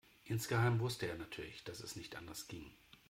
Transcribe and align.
Insgeheim 0.23 0.79
wusste 0.79 1.05
er 1.05 1.15
natürlich, 1.15 1.63
dass 1.63 1.79
es 1.79 1.95
nicht 1.95 2.15
anders 2.15 2.47
ging. 2.47 2.71